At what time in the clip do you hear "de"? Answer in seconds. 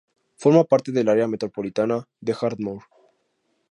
2.21-2.33